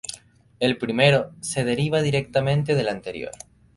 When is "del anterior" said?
2.73-3.33